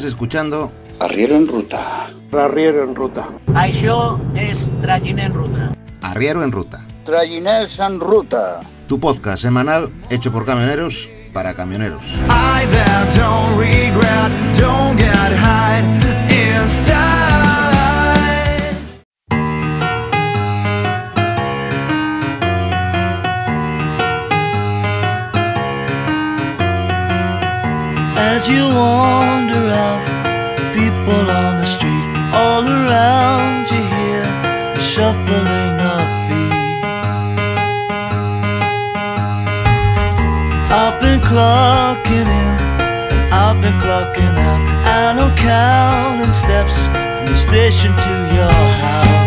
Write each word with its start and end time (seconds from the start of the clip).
Estás 0.00 0.14
escuchando 0.14 0.72
Arriero 0.98 1.36
en 1.36 1.46
Ruta. 1.46 2.08
Arriero 2.32 2.84
en 2.84 2.94
Ruta. 2.96 3.28
Això 3.52 4.16
és 4.32 4.56
Traginer 4.80 5.26
en 5.28 5.34
Ruta. 5.34 5.66
Arriero 6.00 6.42
en 6.42 6.52
Ruta, 6.52 6.80
Trayiners 7.04 7.78
en 7.84 8.00
Ruta. 8.00 8.60
tu 8.88 8.98
podcast 8.98 9.42
semanal 9.42 9.92
hecho 10.08 10.32
por 10.32 10.46
camioneros 10.46 11.10
para 11.34 11.52
camioneros. 11.52 12.02
I 12.30 12.64
that 12.72 13.12
don't 13.14 13.58
regret, 13.58 14.32
don't 14.56 14.96
get 14.96 15.36
high 15.36 16.09
As 28.40 28.48
you 28.48 28.64
wander 28.64 29.68
out, 29.68 30.02
people 30.72 31.30
on 31.30 31.58
the 31.58 31.66
street 31.66 32.08
all 32.32 32.66
around 32.66 33.68
you 33.70 33.82
hear 33.94 34.24
the 34.72 34.80
shuffling 34.80 35.76
of 35.94 36.06
feet. 36.24 37.10
I've 40.72 40.98
been 41.02 41.20
clocking 41.20 42.28
in 42.42 42.54
and 43.12 43.34
I've 43.34 43.60
been 43.60 43.78
clocking 43.78 44.34
out. 44.48 44.62
I 44.88 45.12
know 45.16 45.36
counting 45.36 46.32
steps 46.32 46.86
from 46.86 47.26
the 47.26 47.36
station 47.36 47.94
to 47.94 48.34
your 48.34 48.50
house. 48.50 49.19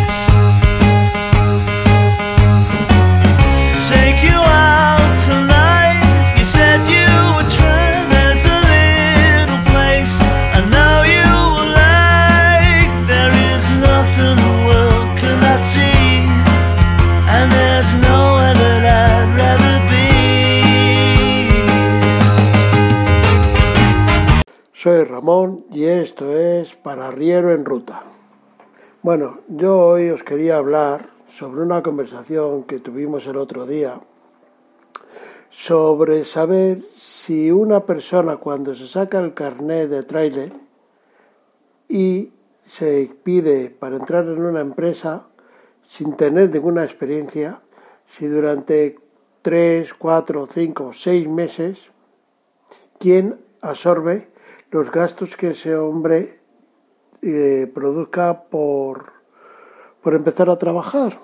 Soy 24.84 25.06
Ramón 25.06 25.64
y 25.72 25.86
esto 25.86 26.38
es 26.38 26.76
Para 26.76 27.08
Arriero 27.08 27.54
en 27.54 27.64
Ruta. 27.64 28.04
Bueno, 29.02 29.40
yo 29.48 29.80
hoy 29.80 30.10
os 30.10 30.24
quería 30.24 30.58
hablar 30.58 31.08
sobre 31.34 31.62
una 31.62 31.82
conversación 31.82 32.66
que 32.66 32.82
tuvimos 32.82 33.26
el 33.26 33.38
otro 33.38 33.66
día 33.66 34.02
sobre 35.50 36.26
saber 36.26 36.84
si 36.98 37.50
una 37.50 37.86
persona 37.86 38.36
cuando 38.36 38.76
se 38.76 38.86
saca 38.86 39.22
el 39.22 39.34
carnet 39.34 39.88
de 39.88 40.04
tráiler 40.04 40.52
y 41.88 42.34
se 42.66 43.10
pide 43.24 43.70
para 43.70 43.96
entrar 43.96 44.26
en 44.26 44.44
una 44.44 44.60
empresa 44.60 45.28
sin 45.82 46.18
tener 46.18 46.50
ninguna 46.50 46.84
experiencia, 46.84 47.62
si 48.06 48.26
durante 48.26 49.00
3, 49.44 49.94
4, 49.94 50.46
5, 50.46 50.92
6 50.94 51.30
meses, 51.30 51.90
¿quién 53.00 53.40
absorbe 53.62 54.33
los 54.74 54.92
gastos 54.92 55.38
que 55.38 55.52
ese 55.52 55.76
hombre 55.76 56.40
eh, 57.22 57.72
produzca 57.76 58.46
por, 58.50 59.14
por 60.02 60.16
empezar 60.16 60.50
a 60.50 60.58
trabajar? 60.58 61.20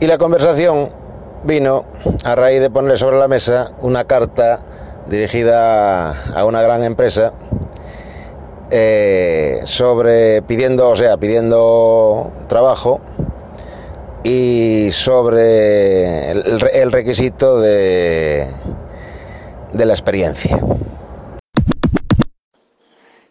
Y 0.00 0.06
la 0.08 0.18
conversación 0.18 0.90
vino 1.44 1.84
a 2.24 2.34
raíz 2.34 2.60
de 2.60 2.70
poner 2.70 2.98
sobre 2.98 3.18
la 3.18 3.28
mesa 3.28 3.70
una 3.82 4.02
carta 4.02 4.58
dirigida 5.06 6.10
a 6.10 6.44
una 6.44 6.60
gran 6.60 6.82
empresa 6.82 7.34
eh, 8.72 9.60
sobre 9.62 10.42
pidiendo, 10.42 10.90
o 10.90 10.96
sea, 10.96 11.18
pidiendo 11.18 12.32
trabajo 12.48 13.00
y 14.24 14.90
sobre 14.90 16.30
el, 16.30 16.42
el 16.72 16.90
requisito 16.90 17.60
de, 17.60 18.46
de 19.72 19.84
la 19.84 19.92
experiencia. 19.92 20.58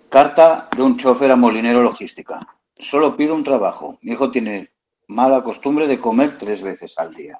Carta 0.08 0.70
de 0.78 0.84
un 0.84 0.96
chofer 0.96 1.32
a 1.32 1.36
molinero 1.36 1.82
logística. 1.82 2.40
Solo 2.78 3.18
pido 3.18 3.34
un 3.34 3.44
trabajo. 3.44 3.98
Mi 4.04 4.12
hijo 4.12 4.30
tiene 4.30 4.72
mala 5.08 5.42
costumbre 5.42 5.88
de 5.88 6.00
comer 6.00 6.38
tres 6.38 6.62
veces 6.62 6.94
al 6.98 7.16
día. 7.16 7.40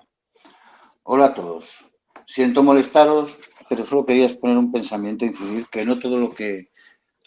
Hola 1.04 1.26
a 1.26 1.34
todos. 1.36 1.86
Siento 2.26 2.64
molestaros, 2.64 3.38
pero 3.70 3.84
solo 3.84 4.06
quería 4.06 4.26
exponer 4.26 4.58
un 4.58 4.72
pensamiento 4.72 5.26
e 5.26 5.28
incidir 5.28 5.68
que 5.68 5.86
no 5.86 6.00
todo 6.00 6.18
lo 6.18 6.34
que 6.34 6.72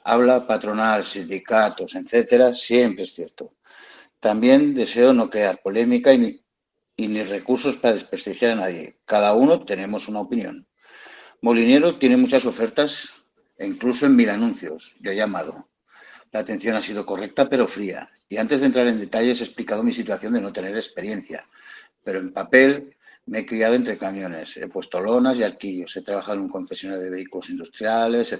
habla 0.02 0.44
patronal, 0.44 1.04
sindicatos, 1.04 1.94
etcétera, 1.94 2.52
siempre 2.52 3.04
es 3.04 3.14
cierto. 3.14 3.52
También 4.26 4.74
deseo 4.74 5.12
no 5.12 5.30
crear 5.30 5.62
polémica 5.62 6.12
y 6.12 6.42
ni, 6.98 7.22
recursos 7.22 7.76
para 7.76 7.94
desprestigiar 7.94 8.50
a 8.50 8.54
nadie. 8.56 8.98
Cada 9.04 9.32
uno 9.34 9.64
tenemos 9.64 10.08
una 10.08 10.18
opinión. 10.18 10.66
Molinero 11.42 12.00
tiene 12.00 12.16
muchas 12.16 12.44
ofertas 12.44 13.22
incluso 13.60 14.04
en 14.04 14.16
mil 14.16 14.28
anuncios. 14.28 14.94
Yo 14.98 15.12
he 15.12 15.14
llamado. 15.14 15.68
La 16.32 16.40
atención 16.40 16.74
ha 16.74 16.80
sido 16.80 17.06
correcta 17.06 17.48
pero 17.48 17.68
fría. 17.68 18.10
Y 18.28 18.38
antes 18.38 18.58
de 18.58 18.66
entrar 18.66 18.88
en 18.88 18.98
detalles 18.98 19.40
he 19.40 19.44
explicado 19.44 19.84
mi 19.84 19.92
situación 19.92 20.32
de 20.32 20.40
no 20.40 20.52
tener 20.52 20.74
experiencia. 20.74 21.48
Pero 22.02 22.18
en 22.18 22.32
papel 22.32 22.95
me 23.26 23.40
he 23.40 23.46
criado 23.46 23.74
entre 23.74 23.98
camiones, 23.98 24.56
he 24.56 24.68
puesto 24.68 25.00
lonas 25.00 25.38
y 25.38 25.42
arquillos, 25.42 25.96
he 25.96 26.02
trabajado 26.02 26.34
en 26.34 26.42
un 26.42 26.48
concesionario 26.48 27.02
de 27.02 27.10
vehículos 27.10 27.50
industriales, 27.50 28.32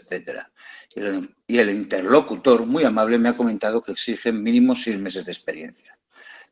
el, 0.95 1.35
y 1.47 1.59
el 1.59 1.71
interlocutor, 1.71 2.65
muy 2.67 2.85
amable, 2.85 3.19
me 3.19 3.29
ha 3.29 3.37
comentado 3.37 3.83
que 3.83 3.93
exigen 3.93 4.43
mínimo 4.43 4.75
seis 4.75 4.99
meses 4.99 5.25
de 5.25 5.33
experiencia. 5.33 5.99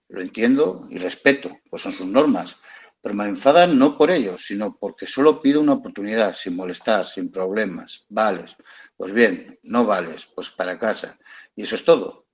Lo 0.08 0.20
entiendo 0.20 0.86
y 0.90 0.98
respeto, 0.98 1.58
pues 1.70 1.82
son 1.82 1.92
sus 1.92 2.06
normas, 2.06 2.56
pero 3.00 3.14
me 3.14 3.24
enfadan 3.26 3.78
no 3.78 3.96
por 3.96 4.10
ello, 4.10 4.36
sino 4.38 4.76
porque 4.76 5.06
solo 5.06 5.40
pido 5.40 5.60
una 5.60 5.74
oportunidad, 5.74 6.34
sin 6.34 6.56
molestar, 6.56 7.04
sin 7.04 7.30
problemas. 7.30 8.04
Vales, 8.08 8.56
pues 8.96 9.12
bien, 9.12 9.58
no 9.62 9.84
vales, 9.84 10.26
pues 10.34 10.50
para 10.50 10.78
casa. 10.78 11.18
Y 11.54 11.62
eso 11.64 11.74
es 11.74 11.84
todo. 11.84 12.26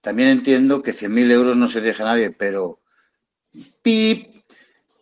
También 0.00 0.28
entiendo 0.28 0.82
que 0.82 0.92
100.000 0.92 1.30
euros 1.30 1.56
no 1.56 1.68
se 1.68 1.80
deja 1.80 2.02
a 2.02 2.06
nadie, 2.06 2.30
pero 2.32 2.80
pip, 3.82 4.41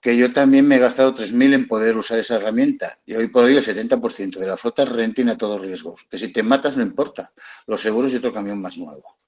que 0.01 0.17
yo 0.17 0.33
también 0.33 0.67
me 0.67 0.77
he 0.77 0.79
gastado 0.79 1.15
3.000 1.15 1.53
en 1.53 1.69
poder 1.69 1.97
usar 1.97 2.19
esa 2.19 2.37
herramienta. 2.37 2.99
Y 3.05 3.15
hoy 3.15 3.29
por 3.29 3.45
hoy 3.45 3.57
el 3.57 3.65
70% 3.65 4.39
de 4.39 4.47
la 4.47 4.57
flota 4.57 4.85
es 4.85 4.89
renting 4.89 5.29
a 5.29 5.37
todos 5.37 5.61
riesgos. 5.61 6.07
Que 6.11 6.17
si 6.17 6.33
te 6.33 6.43
matas 6.43 6.77
no 6.77 6.83
importa, 6.83 7.33
los 7.67 7.83
seguros 7.83 8.13
y 8.13 8.17
otro 8.17 8.33
camión 8.33 8.61
más 8.63 8.79
nuevo. 8.79 9.19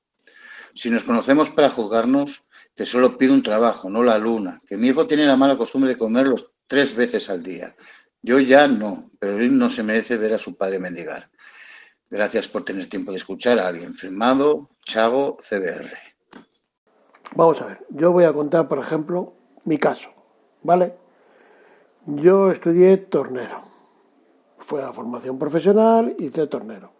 Si 0.74 0.88
nos 0.88 1.04
conocemos 1.04 1.50
para 1.50 1.68
juzgarnos, 1.68 2.46
que 2.74 2.86
solo 2.86 3.18
pido 3.18 3.34
un 3.34 3.42
trabajo, 3.42 3.90
no 3.90 4.02
la 4.02 4.16
luna. 4.16 4.62
Que 4.66 4.78
mi 4.78 4.88
hijo 4.88 5.06
tiene 5.06 5.26
la 5.26 5.36
mala 5.36 5.58
costumbre 5.58 5.90
de 5.90 5.98
comerlos 5.98 6.52
tres 6.66 6.96
veces 6.96 7.28
al 7.28 7.42
día. 7.42 7.74
Yo 8.22 8.40
ya 8.40 8.66
no, 8.66 9.10
pero 9.18 9.36
él 9.38 9.58
no 9.58 9.68
se 9.68 9.82
merece 9.82 10.16
ver 10.16 10.32
a 10.32 10.38
su 10.38 10.56
padre 10.56 10.78
mendigar. 10.78 11.28
Gracias 12.08 12.48
por 12.48 12.64
tener 12.64 12.88
tiempo 12.88 13.10
de 13.10 13.18
escuchar 13.18 13.58
a 13.58 13.66
alguien. 13.66 13.94
Firmado, 13.94 14.70
Chago, 14.86 15.36
CBR. 15.38 15.90
Vamos 17.34 17.60
a 17.60 17.66
ver, 17.66 17.78
yo 17.90 18.12
voy 18.12 18.24
a 18.24 18.32
contar, 18.32 18.68
por 18.68 18.78
ejemplo, 18.78 19.34
mi 19.64 19.78
caso, 19.78 20.10
¿vale? 20.62 20.96
Yo 22.06 22.50
estudié 22.50 22.96
tornero. 22.96 23.62
Fue 24.58 24.82
a 24.82 24.92
formación 24.92 25.38
profesional, 25.38 26.14
hice 26.18 26.46
tornero. 26.46 26.90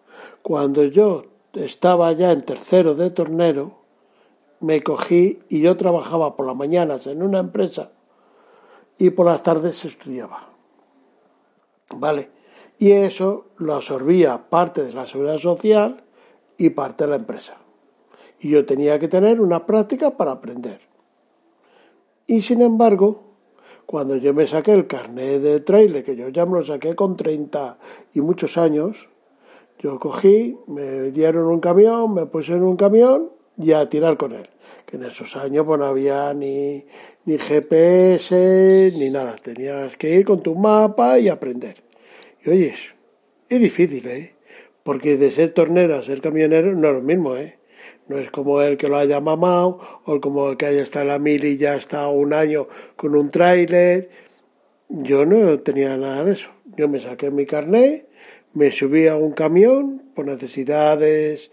Cuando 0.43 0.85
yo 0.85 1.25
estaba 1.55 2.13
ya 2.13 2.33
en 2.33 2.43
tercero 2.43 2.95
de 2.95 3.11
tornero, 3.11 3.83
me 4.61 4.83
cogí 4.83 5.41
y 5.49 5.61
yo 5.61 5.77
trabajaba 5.77 6.37
por 6.37 6.47
las 6.47 6.57
mañanas 6.57 7.07
en 7.07 7.23
una 7.23 7.41
empresa 7.41 7.91
y 8.99 9.11
por 9.11 9.27
las 9.27 9.43
tardes 9.43 9.85
estudiaba. 9.85 10.49
¿Vale? 11.91 12.31
Y 12.79 12.93
eso 12.93 13.47
lo 13.59 13.75
absorbía 13.75 14.49
parte 14.49 14.85
de 14.85 14.93
la 14.93 15.07
seguridad 15.07 15.39
social 15.39 16.05
y 16.57 16.71
parte 16.71 17.05
de 17.05 17.11
la 17.11 17.17
empresa. 17.17 17.57
Y 18.41 18.51
yo 18.51 18.65
tenía 18.67 18.99
que 18.99 19.09
tener 19.09 19.41
una 19.41 19.67
práctica 19.67 20.17
para 20.17 20.33
aprender. 20.33 20.81
Y 22.27 22.43
sin 22.43 22.63
embargo, 22.63 23.32
cuando 23.93 24.17
yo 24.17 24.33
me 24.33 24.47
saqué 24.47 24.73
el 24.73 24.87
carnet 24.87 25.43
de 25.43 25.61
trailer, 25.61 26.03
que 26.03 26.17
yo 26.17 26.31
ya 26.31 26.47
me 26.47 26.53
lo 26.53 26.65
saqué 26.65 26.95
con 26.95 27.15
30 27.15 27.77
y 28.15 28.23
muchos 28.23 28.57
años, 28.57 29.11
yo 29.81 29.99
cogí, 29.99 30.57
me 30.67 31.11
dieron 31.11 31.45
un 31.45 31.61
camión, 31.61 32.15
me 32.15 32.25
puse 32.25 32.55
en 32.55 32.63
un 32.63 32.79
camión 32.79 33.29
y 33.59 33.73
a 33.73 33.87
tirar 33.91 34.17
con 34.17 34.33
él. 34.33 34.49
Que 34.87 34.97
en 34.97 35.05
esos 35.05 35.37
años 35.37 35.67
pues, 35.67 35.79
no 35.79 35.85
había 35.85 36.33
ni, 36.33 36.87
ni 37.27 37.37
GPS 37.37 38.95
ni 38.97 39.11
nada. 39.11 39.37
Tenías 39.37 39.95
que 39.99 40.15
ir 40.15 40.25
con 40.25 40.43
tu 40.43 40.55
mapa 40.55 41.19
y 41.19 41.29
aprender. 41.29 41.83
Y 42.47 42.49
oyes, 42.49 42.81
es 43.51 43.61
difícil, 43.61 44.09
¿eh? 44.09 44.37
Porque 44.85 45.19
de 45.19 45.31
ser 45.31 45.53
tornero 45.53 45.97
a 45.97 46.03
ser 46.03 46.23
camionero 46.23 46.75
no 46.75 46.89
es 46.89 46.95
lo 46.95 47.03
mismo, 47.03 47.37
¿eh? 47.37 47.59
No 48.09 48.19
es 48.19 48.31
como 48.31 48.61
el 48.61 48.77
que 48.77 48.89
lo 48.89 48.97
haya 48.97 49.21
mamado 49.21 49.81
o 50.05 50.21
como 50.21 50.51
el 50.51 50.57
que 50.57 50.67
haya 50.67 50.83
estado 50.83 51.05
en 51.05 51.09
la 51.09 51.19
mil 51.19 51.45
y 51.45 51.57
ya 51.57 51.77
está 51.77 52.09
un 52.09 52.33
año 52.33 52.69
con 52.97 53.15
un 53.15 53.31
tráiler. 53.31 54.11
Yo 54.89 55.25
no 55.25 55.61
tenía 55.61 55.97
nada 55.97 56.25
de 56.25 56.33
eso. 56.33 56.51
Yo 56.77 56.89
me 56.89 57.01
saqué 57.01 57.31
mi 57.31 57.47
carnet, 57.47 58.09
me 58.53 58.73
subí 58.73 59.07
a 59.07 59.17
un 59.17 59.33
camión 59.33 60.03
por 60.15 60.27
necesidades. 60.27 61.51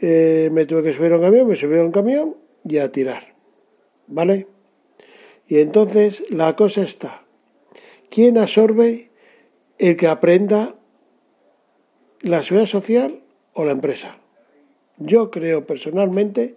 eh, 0.00 0.48
me 0.52 0.64
tuve 0.64 0.82
que 0.82 0.94
subir 0.94 1.12
a 1.12 1.16
un 1.16 1.22
camión, 1.22 1.46
me 1.48 1.56
subí 1.56 1.78
a 1.78 1.82
un 1.82 1.92
camión 1.92 2.36
y 2.64 2.78
a 2.78 2.90
tirar. 2.90 3.34
¿Vale? 4.08 4.46
Y 5.46 5.58
entonces 5.58 6.24
la 6.30 6.56
cosa 6.56 6.82
está. 6.82 7.24
¿Quién 8.08 8.38
absorbe 8.38 9.10
el 9.78 9.96
que 9.96 10.06
aprenda 10.06 10.76
la 12.22 12.42
seguridad 12.42 12.68
social 12.68 13.22
o 13.52 13.64
la 13.64 13.72
empresa? 13.72 14.19
Yo 15.00 15.30
creo 15.30 15.66
personalmente 15.66 16.56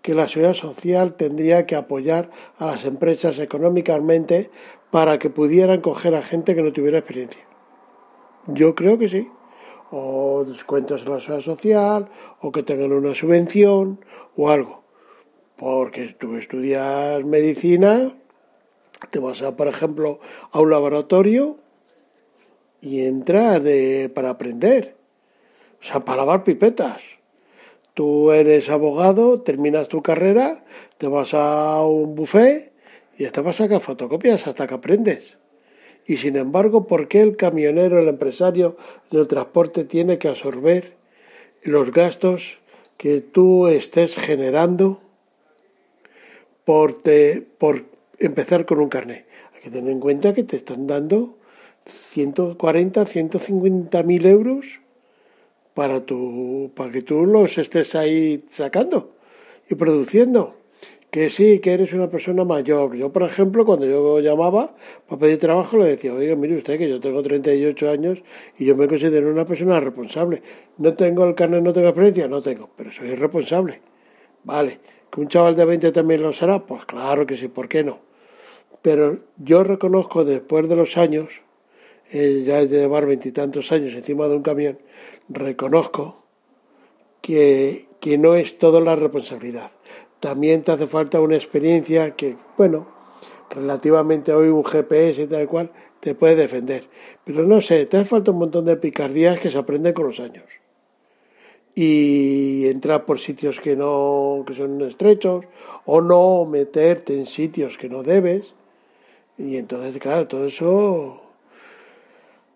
que 0.00 0.14
la 0.14 0.26
seguridad 0.26 0.54
social 0.54 1.14
tendría 1.14 1.66
que 1.66 1.76
apoyar 1.76 2.30
a 2.58 2.66
las 2.66 2.84
empresas 2.86 3.38
económicamente 3.38 4.50
para 4.90 5.18
que 5.18 5.30
pudieran 5.30 5.80
coger 5.80 6.14
a 6.14 6.22
gente 6.22 6.54
que 6.54 6.62
no 6.62 6.72
tuviera 6.72 6.98
experiencia. 6.98 7.42
Yo 8.46 8.74
creo 8.74 8.98
que 8.98 9.08
sí. 9.08 9.28
O 9.90 10.44
descuentos 10.46 11.02
en 11.02 11.12
la 11.12 11.20
seguridad 11.20 11.44
social, 11.44 12.08
o 12.40 12.50
que 12.50 12.62
tengan 12.62 12.92
una 12.92 13.14
subvención, 13.14 14.02
o 14.36 14.48
algo. 14.48 14.82
Porque 15.56 16.16
tú 16.18 16.36
estudias 16.36 17.22
medicina, 17.24 18.10
te 19.10 19.18
vas 19.18 19.42
a, 19.42 19.54
por 19.54 19.68
ejemplo, 19.68 20.18
a 20.50 20.60
un 20.60 20.70
laboratorio 20.70 21.58
y 22.80 23.04
entras 23.04 23.62
de, 23.62 24.10
para 24.14 24.30
aprender. 24.30 24.96
O 25.80 25.84
sea, 25.84 26.00
para 26.00 26.18
lavar 26.18 26.42
pipetas. 26.42 27.02
Tú 27.94 28.32
eres 28.32 28.70
abogado, 28.70 29.42
terminas 29.42 29.88
tu 29.88 30.02
carrera, 30.02 30.64
te 30.96 31.08
vas 31.08 31.34
a 31.34 31.84
un 31.84 32.14
buffet 32.14 32.72
y 33.18 33.26
te 33.26 33.40
vas 33.42 33.60
a 33.60 33.64
sacar 33.64 33.80
fotocopias 33.80 34.46
hasta 34.46 34.66
que 34.66 34.74
aprendes. 34.74 35.36
Y 36.06 36.16
sin 36.16 36.36
embargo, 36.36 36.86
¿por 36.86 37.06
qué 37.08 37.20
el 37.20 37.36
camionero, 37.36 37.98
el 37.98 38.08
empresario 38.08 38.76
del 39.10 39.28
transporte 39.28 39.84
tiene 39.84 40.18
que 40.18 40.28
absorber 40.28 40.94
los 41.62 41.92
gastos 41.92 42.58
que 42.96 43.20
tú 43.20 43.68
estés 43.68 44.16
generando 44.16 45.00
por, 46.64 47.02
te, 47.02 47.42
por 47.42 47.84
empezar 48.18 48.64
con 48.64 48.80
un 48.80 48.88
carnet? 48.88 49.26
Hay 49.54 49.60
que 49.60 49.70
tener 49.70 49.92
en 49.92 50.00
cuenta 50.00 50.32
que 50.32 50.44
te 50.44 50.56
están 50.56 50.86
dando 50.86 51.36
140, 51.84 53.04
150 53.04 54.02
mil 54.02 54.26
euros 54.26 54.81
para, 55.74 56.04
tu, 56.04 56.70
para 56.74 56.92
que 56.92 57.02
tú 57.02 57.26
los 57.26 57.58
estés 57.58 57.94
ahí 57.94 58.44
sacando 58.48 59.14
y 59.68 59.74
produciendo. 59.74 60.56
Que 61.10 61.28
sí, 61.28 61.58
que 61.58 61.74
eres 61.74 61.92
una 61.92 62.06
persona 62.06 62.42
mayor. 62.42 62.96
Yo, 62.96 63.12
por 63.12 63.24
ejemplo, 63.24 63.66
cuando 63.66 63.84
yo 63.84 64.20
llamaba 64.20 64.74
para 65.06 65.20
pedir 65.20 65.38
trabajo, 65.38 65.76
le 65.76 65.84
decía, 65.84 66.14
oiga, 66.14 66.34
mire 66.36 66.56
usted 66.56 66.78
que 66.78 66.88
yo 66.88 67.00
tengo 67.00 67.22
38 67.22 67.90
años 67.90 68.22
y 68.58 68.64
yo 68.64 68.74
me 68.76 68.88
considero 68.88 69.30
una 69.30 69.44
persona 69.44 69.78
responsable. 69.78 70.42
No 70.78 70.94
tengo 70.94 71.26
el 71.26 71.34
carnet, 71.34 71.62
no 71.62 71.74
tengo 71.74 71.88
experiencia, 71.88 72.28
no 72.28 72.40
tengo, 72.40 72.70
pero 72.74 72.90
soy 72.92 73.14
responsable. 73.14 73.82
Vale, 74.44 74.80
que 75.10 75.20
un 75.20 75.28
chaval 75.28 75.54
de 75.54 75.66
20 75.66 75.92
también 75.92 76.22
lo 76.22 76.32
será, 76.32 76.64
pues 76.64 76.86
claro 76.86 77.26
que 77.26 77.36
sí, 77.36 77.48
¿por 77.48 77.68
qué 77.68 77.84
no? 77.84 78.00
Pero 78.80 79.18
yo 79.36 79.62
reconozco 79.64 80.24
después 80.24 80.66
de 80.66 80.76
los 80.76 80.96
años, 80.96 81.28
eh, 82.10 82.42
ya 82.46 82.64
de 82.64 82.80
llevar 82.80 83.04
veintitantos 83.04 83.70
años 83.70 83.92
encima 83.94 84.26
de 84.28 84.36
un 84.36 84.42
camión, 84.42 84.78
reconozco 85.28 86.22
que, 87.20 87.88
que 88.00 88.18
no 88.18 88.34
es 88.34 88.58
toda 88.58 88.80
la 88.80 88.96
responsabilidad. 88.96 89.70
También 90.20 90.62
te 90.62 90.72
hace 90.72 90.86
falta 90.86 91.20
una 91.20 91.36
experiencia 91.36 92.14
que, 92.16 92.36
bueno, 92.56 92.86
relativamente 93.50 94.32
hoy 94.32 94.48
un 94.48 94.64
GPS 94.64 95.22
y 95.22 95.26
tal 95.26 95.48
cual 95.48 95.70
te 96.00 96.14
puede 96.14 96.36
defender. 96.36 96.84
Pero 97.24 97.44
no 97.44 97.60
sé, 97.60 97.86
te 97.86 97.96
hace 97.96 98.08
falta 98.08 98.32
un 98.32 98.38
montón 98.38 98.64
de 98.64 98.76
picardías 98.76 99.38
que 99.38 99.50
se 99.50 99.58
aprenden 99.58 99.94
con 99.94 100.06
los 100.06 100.20
años. 100.20 100.44
Y 101.74 102.66
entrar 102.66 103.06
por 103.06 103.18
sitios 103.18 103.60
que 103.60 103.76
no, 103.76 104.44
que 104.46 104.54
son 104.54 104.82
estrechos, 104.82 105.44
o 105.86 106.00
no 106.00 106.44
meterte 106.44 107.16
en 107.16 107.26
sitios 107.26 107.78
que 107.78 107.88
no 107.88 108.02
debes. 108.02 108.52
Y 109.38 109.56
entonces, 109.56 110.00
claro, 110.00 110.26
todo 110.28 110.46
eso 110.46 111.31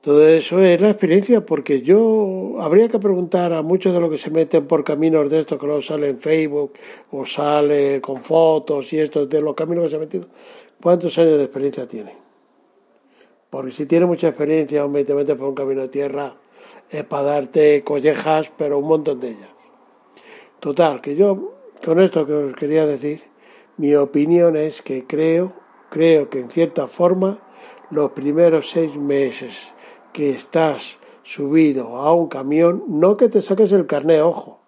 todo 0.07 0.29
eso 0.29 0.63
es 0.63 0.81
la 0.81 0.91
experiencia, 0.91 1.45
porque 1.45 1.83
yo 1.83 2.59
habría 2.61 2.89
que 2.89 3.01
preguntar 3.01 3.53
a 3.53 3.63
muchos 3.63 3.93
de 3.93 3.99
los 3.99 4.09
que 4.09 4.19
se 4.19 4.31
meten 4.31 4.69
por 4.69 4.85
caminos 4.85 5.29
de 5.29 5.41
estos, 5.41 5.59
que 5.59 5.67
luego 5.67 5.83
sale 5.83 6.09
en 6.09 6.21
Facebook 6.21 6.75
o 7.11 7.27
sale 7.27 8.01
con 8.01 8.19
fotos 8.19 8.93
y 8.93 9.01
esto, 9.01 9.27
de 9.27 9.41
los 9.41 9.57
caminos 9.57 9.83
que 9.83 9.91
se 9.91 9.97
han 9.97 10.03
metido, 10.03 10.29
¿cuántos 10.81 11.19
años 11.19 11.39
de 11.39 11.43
experiencia 11.43 11.89
tienen? 11.89 12.15
Porque 13.51 13.73
si 13.73 13.87
tiene 13.87 14.07
mucha 14.07 14.29
experiencia, 14.29 14.85
hombre, 14.85 15.05
te 15.05 15.13
por 15.13 15.49
un 15.49 15.57
camino 15.57 15.81
de 15.81 15.89
tierra, 15.89 16.37
es 16.89 17.03
para 17.03 17.25
darte 17.25 17.83
collejas, 17.83 18.53
pero 18.57 18.79
un 18.79 18.87
montón 18.87 19.19
de 19.19 19.31
ellas. 19.31 19.51
Total, 20.61 21.01
que 21.01 21.17
yo, 21.17 21.55
con 21.85 22.01
esto 22.01 22.25
que 22.25 22.33
os 22.33 22.55
quería 22.55 22.87
decir, 22.87 23.23
mi 23.77 23.97
opinión 23.97 24.55
es 24.55 24.83
que 24.83 25.05
creo, 25.05 25.53
creo 25.91 26.31
que 26.31 26.39
en 26.39 26.49
cierta 26.49 26.87
forma, 26.87 27.41
los 27.91 28.13
primeros 28.13 28.71
seis 28.71 28.95
meses 28.95 29.75
que 30.17 30.31
estás 30.31 30.97
subido 31.25 31.99
a 31.99 32.11
un 32.15 32.29
camión, 32.29 32.85
no 32.89 33.19
que 33.19 33.29
te 33.29 33.43
saques 33.43 33.71
el 33.73 33.85
carné, 33.85 34.23
ojo, 34.23 34.61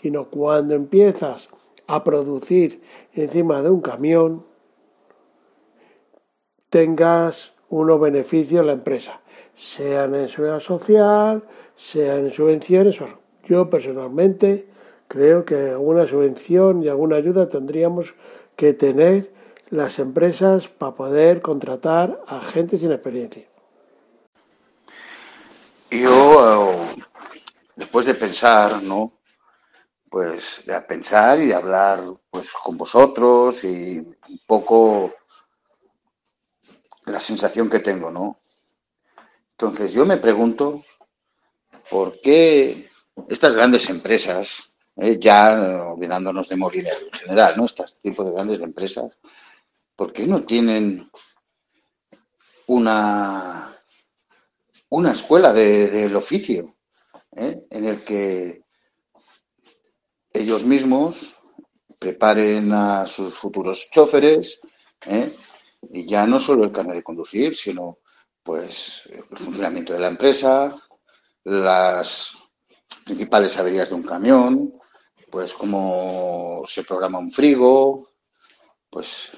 sino 0.00 0.24
cuando 0.28 0.74
empiezas 0.74 1.50
a 1.86 2.02
producir 2.02 2.82
encima 3.14 3.62
de 3.62 3.70
un 3.70 3.80
camión, 3.80 4.44
tengas 6.68 7.52
unos 7.68 8.00
beneficios 8.00 8.62
a 8.62 8.64
la 8.64 8.72
empresa, 8.72 9.20
sean 9.54 10.16
en 10.16 10.28
seguridad 10.28 10.58
social, 10.58 11.44
sean 11.76 12.26
en 12.26 12.32
subvenciones. 12.32 12.96
Yo 13.44 13.70
personalmente 13.70 14.66
creo 15.06 15.44
que 15.44 15.70
alguna 15.70 16.08
subvención 16.08 16.82
y 16.82 16.88
alguna 16.88 17.14
ayuda 17.14 17.48
tendríamos 17.48 18.14
que 18.56 18.72
tener 18.72 19.30
las 19.70 20.00
empresas 20.00 20.66
para 20.66 20.96
poder 20.96 21.40
contratar 21.40 22.18
a 22.26 22.40
gente 22.40 22.78
sin 22.78 22.90
experiencia. 22.90 23.51
Yo, 25.92 26.86
después 27.76 28.06
de 28.06 28.14
pensar, 28.14 28.82
¿no? 28.82 29.20
Pues 30.08 30.62
de 30.64 30.80
pensar 30.80 31.38
y 31.42 31.48
de 31.48 31.54
hablar 31.54 32.00
pues 32.30 32.50
con 32.50 32.78
vosotros 32.78 33.62
y 33.64 33.98
un 33.98 34.40
poco 34.46 35.12
la 37.04 37.20
sensación 37.20 37.68
que 37.68 37.80
tengo, 37.80 38.10
¿no? 38.10 38.40
Entonces 39.50 39.92
yo 39.92 40.06
me 40.06 40.16
pregunto 40.16 40.82
por 41.90 42.18
qué 42.22 42.88
estas 43.28 43.54
grandes 43.54 43.90
empresas, 43.90 44.72
eh, 44.96 45.18
ya 45.20 45.92
olvidándonos 45.92 46.48
de 46.48 46.56
Molinero 46.56 46.96
en 47.12 47.18
general, 47.18 47.54
¿no? 47.58 47.66
Este 47.66 47.84
tipo 48.00 48.24
de 48.24 48.32
grandes 48.32 48.62
empresas, 48.62 49.12
¿por 49.94 50.10
qué 50.10 50.26
no 50.26 50.42
tienen 50.42 51.10
una, 52.66 53.71
una 54.92 55.12
escuela 55.12 55.52
de- 55.54 55.88
del 55.88 56.14
oficio 56.16 56.76
eh, 57.34 57.62
en 57.70 57.84
el 57.86 58.04
que 58.04 58.62
ellos 60.32 60.64
mismos 60.64 61.34
preparen 61.98 62.72
a 62.72 63.06
sus 63.06 63.34
futuros 63.34 63.88
choferes 63.90 64.60
eh, 65.06 65.32
y 65.92 66.06
ya 66.06 66.26
no 66.26 66.38
solo 66.38 66.64
el 66.64 66.72
carnet 66.72 66.96
de 66.96 67.02
conducir, 67.02 67.54
sino 67.54 67.98
pues 68.42 69.08
el 69.10 69.38
funcionamiento 69.38 69.92
de 69.94 70.00
la 70.00 70.08
empresa, 70.08 70.76
las 71.44 72.32
principales 73.04 73.56
averías 73.56 73.88
de 73.88 73.94
un 73.94 74.02
camión, 74.02 74.74
pues 75.30 75.54
cómo 75.54 76.62
se 76.66 76.82
programa 76.84 77.18
un 77.18 77.30
frigo, 77.30 78.08
pues, 78.90 79.30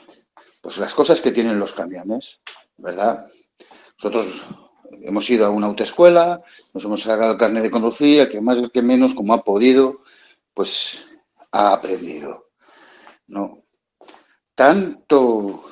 pues 0.60 0.78
las 0.78 0.94
cosas 0.94 1.20
que 1.20 1.30
tienen 1.32 1.60
los 1.60 1.72
camiones, 1.72 2.40
¿verdad? 2.76 3.26
Nosotros 4.02 4.42
hemos 5.02 5.28
ido 5.30 5.46
a 5.46 5.50
una 5.50 5.66
autoescuela, 5.66 6.40
nos 6.72 6.84
hemos 6.84 7.02
sacado 7.02 7.32
el 7.32 7.38
carnet 7.38 7.62
de 7.62 7.70
conducir, 7.70 8.20
el 8.20 8.28
que 8.28 8.40
más, 8.40 8.58
el 8.58 8.70
que 8.70 8.82
menos, 8.82 9.14
como 9.14 9.34
ha 9.34 9.42
podido, 9.42 10.00
pues 10.52 11.04
ha 11.52 11.72
aprendido. 11.72 12.50
¿no? 13.28 13.64
Tanto 14.54 15.64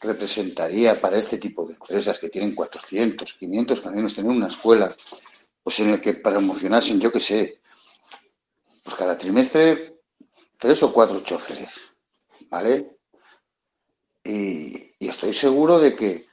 representaría 0.00 1.00
para 1.00 1.18
este 1.18 1.38
tipo 1.38 1.66
de 1.66 1.74
empresas 1.74 2.18
que 2.18 2.28
tienen 2.28 2.54
400, 2.54 3.34
500 3.34 3.80
camiones, 3.80 4.14
tener 4.14 4.30
una 4.30 4.48
escuela, 4.48 4.94
pues 5.62 5.80
en 5.80 5.90
el 5.90 6.00
que 6.00 6.14
promocionasen, 6.14 7.00
yo 7.00 7.12
qué 7.12 7.20
sé, 7.20 7.60
pues 8.82 8.96
cada 8.96 9.18
trimestre 9.18 10.00
tres 10.58 10.82
o 10.82 10.92
cuatro 10.92 11.20
choferes, 11.20 11.80
¿vale? 12.48 12.98
Y 14.24 14.94
estoy 14.98 15.32
seguro 15.32 15.78
de 15.78 15.94
que 15.94 16.26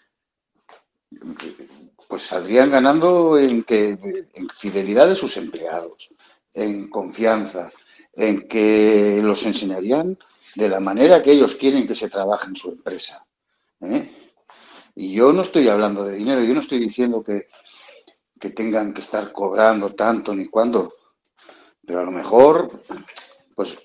pues 2.08 2.24
saldrían 2.24 2.72
ganando 2.72 3.38
en, 3.38 3.64
que, 3.64 3.98
en 4.34 4.50
fidelidad 4.50 5.08
de 5.08 5.16
sus 5.16 5.36
empleados, 5.38 6.10
en 6.54 6.90
confianza, 6.90 7.72
en 8.14 8.48
que 8.48 9.20
los 9.24 9.46
enseñarían 9.46 10.18
de 10.56 10.70
la 10.70 10.80
manera 10.80 11.22
que 11.22 11.32
ellos 11.32 11.56
quieren 11.56 11.88
que 11.88 11.96
se 11.96 12.10
trabaje 12.10 12.48
en 12.48 12.56
su 12.56 12.72
empresa. 12.72 13.26
¿eh? 13.82 14.12
Y 14.96 15.14
yo 15.14 15.32
no 15.32 15.42
estoy 15.42 15.68
hablando 15.68 16.04
de 16.04 16.16
dinero, 16.16 16.44
yo 16.44 16.54
no 16.54 16.62
estoy 16.62 16.80
diciendo 16.80 17.24
que, 17.24 17.48
que 18.40 18.50
tengan 18.50 18.94
que 18.94 19.02
estar 19.02 19.32
cobrando 19.32 19.94
tanto 19.94 20.34
ni 20.34 20.48
cuándo, 20.48 20.94
pero 21.86 22.00
a 22.00 22.04
lo 22.04 22.12
mejor, 22.12 22.84
pues 23.56 23.78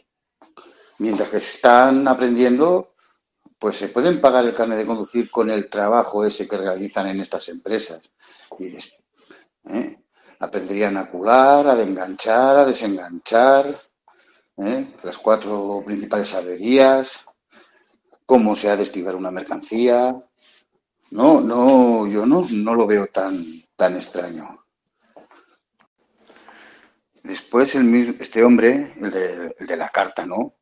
mientras 0.98 1.28
que 1.28 1.36
están 1.38 2.08
aprendiendo, 2.08 2.91
pues 3.62 3.76
se 3.76 3.90
pueden 3.90 4.20
pagar 4.20 4.44
el 4.44 4.52
carnet 4.52 4.76
de 4.76 4.86
conducir 4.86 5.30
con 5.30 5.48
el 5.48 5.70
trabajo 5.70 6.24
ese 6.24 6.48
que 6.48 6.56
realizan 6.56 7.06
en 7.06 7.20
estas 7.20 7.48
empresas. 7.48 8.00
Y 8.58 8.76
¿eh? 9.72 10.02
aprenderían 10.40 10.96
a 10.96 11.08
cular, 11.08 11.68
a 11.68 11.80
enganchar, 11.80 12.56
a 12.56 12.64
desenganchar, 12.64 13.72
¿eh? 14.56 14.94
las 15.04 15.16
cuatro 15.16 15.80
principales 15.86 16.34
averías, 16.34 17.24
cómo 18.26 18.56
se 18.56 18.68
ha 18.68 18.74
de 18.74 18.82
estivar 18.82 19.14
una 19.14 19.30
mercancía. 19.30 20.20
No, 21.12 21.40
no, 21.40 22.08
yo 22.08 22.26
no, 22.26 22.44
no 22.50 22.74
lo 22.74 22.84
veo 22.84 23.06
tan, 23.06 23.64
tan 23.76 23.94
extraño. 23.94 24.42
Después 27.22 27.76
este 27.76 28.42
hombre, 28.42 28.92
el 28.96 29.66
de 29.68 29.76
la 29.76 29.88
carta, 29.88 30.26
¿no? 30.26 30.56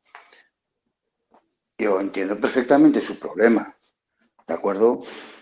Yo 1.81 1.99
entiendo 1.99 2.39
perfectamente 2.39 3.01
su 3.01 3.17
problema, 3.17 3.75
¿de 4.45 4.53
acuerdo? 4.53 5.01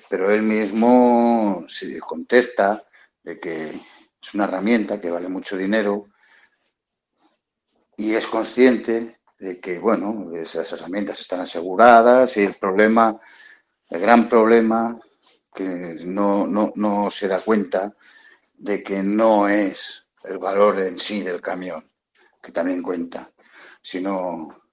Pero 0.09 0.31
él 0.31 0.41
mismo 0.41 1.65
se 1.67 1.99
contesta 1.99 2.81
de 3.21 3.41
que 3.41 3.67
es 3.67 4.33
una 4.33 4.45
herramienta 4.45 5.01
que 5.01 5.11
vale 5.11 5.27
mucho 5.27 5.57
dinero 5.57 6.05
y 7.97 8.13
es 8.13 8.25
consciente 8.27 9.19
de 9.37 9.59
que, 9.59 9.79
bueno, 9.79 10.33
esas 10.33 10.71
herramientas 10.71 11.19
están 11.19 11.41
aseguradas 11.41 12.37
y 12.37 12.43
el 12.43 12.53
problema, 12.53 13.19
el 13.89 13.99
gran 13.99 14.29
problema, 14.29 14.97
que 15.53 15.97
no, 16.05 16.47
no, 16.47 16.71
no 16.73 17.11
se 17.11 17.27
da 17.27 17.41
cuenta 17.41 17.93
de 18.53 18.81
que 18.81 19.03
no 19.03 19.49
es 19.49 20.05
el 20.23 20.37
valor 20.37 20.79
en 20.79 20.97
sí 20.99 21.21
del 21.21 21.41
camión, 21.41 21.91
que 22.41 22.53
también 22.53 22.81
cuenta, 22.81 23.29
sino 23.81 24.68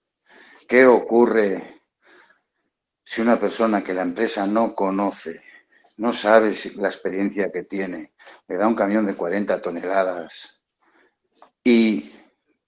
qué 0.67 0.87
ocurre 0.87 1.81
si 3.05 3.21
una 3.21 3.39
persona 3.39 3.85
que 3.85 3.95
la 3.95 4.03
empresa 4.03 4.47
no 4.47 4.75
conoce, 4.75 5.45
no 5.97 6.13
sabe 6.13 6.53
la 6.77 6.89
experiencia 6.89 7.51
que 7.53 7.63
tiene, 7.63 8.13
le 8.49 8.57
da 8.57 8.67
un 8.67 8.75
camión 8.75 9.07
de 9.07 9.15
40 9.15 9.63
toneladas 9.63 10.61
y 11.63 12.13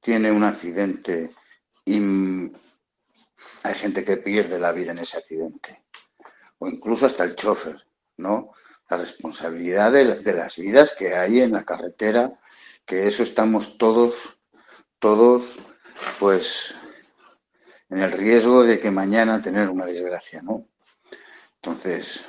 tiene 0.00 0.30
un 0.30 0.44
accidente 0.44 1.30
y 1.84 2.52
hay 3.62 3.74
gente 3.74 4.04
que 4.04 4.18
pierde 4.18 4.58
la 4.58 4.72
vida 4.72 4.92
en 4.92 4.98
ese 4.98 5.18
accidente, 5.18 5.84
o 6.58 6.68
incluso 6.68 7.06
hasta 7.06 7.24
el 7.24 7.34
chofer, 7.34 7.86
¿no? 8.16 8.52
La 8.88 8.96
responsabilidad 8.96 9.92
de, 9.92 10.20
de 10.20 10.32
las 10.32 10.56
vidas 10.56 10.94
que 10.96 11.14
hay 11.14 11.40
en 11.40 11.52
la 11.52 11.64
carretera, 11.64 12.38
que 12.86 13.06
eso 13.06 13.22
estamos 13.22 13.76
todos, 13.76 14.38
todos, 14.98 15.58
pues, 16.18 16.74
en 17.90 18.02
el 18.02 18.12
riesgo 18.12 18.62
de 18.62 18.78
que 18.78 18.90
mañana 18.90 19.40
tener 19.40 19.68
una 19.70 19.86
desgracia, 19.86 20.42
¿no? 20.42 20.66
Entonces, 21.56 22.24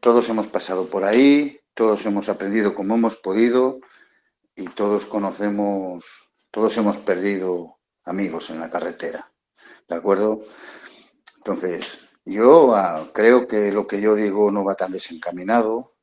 todos 0.00 0.28
hemos 0.28 0.46
pasado 0.48 0.88
por 0.88 1.04
ahí, 1.04 1.60
todos 1.74 2.06
hemos 2.06 2.28
aprendido 2.28 2.74
como 2.74 2.94
hemos 2.94 3.16
podido 3.16 3.80
y 4.54 4.66
todos 4.66 5.06
conocemos, 5.06 6.30
todos 6.50 6.76
hemos 6.78 6.98
perdido 6.98 7.78
amigos 8.04 8.50
en 8.50 8.60
la 8.60 8.70
carretera, 8.70 9.32
¿de 9.88 9.94
acuerdo? 9.96 10.42
Entonces, 11.38 12.00
yo 12.24 12.74
ah, 12.74 13.10
creo 13.12 13.46
que 13.46 13.70
lo 13.72 13.86
que 13.86 14.00
yo 14.00 14.14
digo 14.14 14.50
no 14.50 14.64
va 14.64 14.74
tan 14.74 14.92
desencaminado 14.92 15.96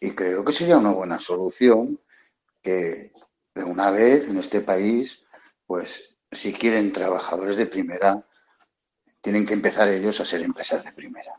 y 0.00 0.12
creo 0.12 0.44
que 0.44 0.52
sería 0.52 0.78
una 0.78 0.92
buena 0.92 1.18
solución 1.18 2.00
que 2.62 3.12
de 3.54 3.64
una 3.64 3.90
vez 3.90 4.28
en 4.28 4.38
este 4.38 4.60
país, 4.60 5.24
pues 5.66 6.13
si 6.34 6.52
quieren 6.52 6.92
trabajadores 6.92 7.56
de 7.56 7.66
primera, 7.66 8.22
tienen 9.20 9.46
que 9.46 9.54
empezar 9.54 9.88
ellos 9.88 10.20
a 10.20 10.24
ser 10.24 10.42
empresas 10.42 10.84
de 10.84 10.92
primera. 10.92 11.32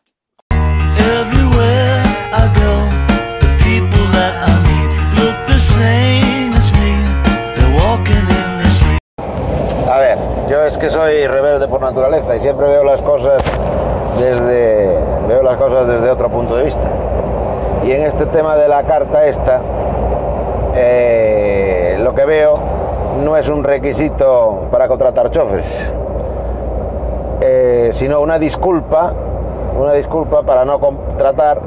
A 9.87 9.99
ver, 9.99 10.17
yo 10.49 10.63
es 10.63 10.77
que 10.77 10.89
soy 10.89 11.27
rebelde 11.27 11.67
por 11.67 11.81
naturaleza 11.81 12.35
y 12.35 12.39
siempre 12.39 12.67
veo 12.67 12.83
las 12.83 13.01
cosas 13.01 13.41
desde 14.19 14.99
veo 15.27 15.43
las 15.43 15.57
cosas 15.57 15.87
desde 15.87 16.09
otro 16.09 16.29
punto 16.29 16.55
de 16.55 16.65
vista. 16.65 16.89
Y 17.85 17.91
en 17.91 18.03
este 18.03 18.25
tema 18.25 18.55
de 18.55 18.67
la 18.67 18.83
carta 18.83 19.25
esta, 19.25 19.61
eh, 20.75 21.97
lo 22.01 22.15
que 22.15 22.25
veo 22.25 22.74
no 23.23 23.37
es 23.37 23.47
un 23.49 23.63
requisito 23.63 24.67
para 24.71 24.87
contratar 24.87 25.31
choferes, 25.31 25.93
eh, 27.41 27.89
sino 27.93 28.21
una 28.21 28.39
disculpa, 28.39 29.13
una 29.77 29.93
disculpa 29.93 30.43
para 30.43 30.65
no 30.65 30.79
contratar 30.79 31.59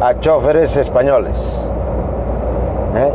a 0.00 0.18
choferes 0.18 0.76
españoles. 0.76 1.68
¿eh? 2.96 3.12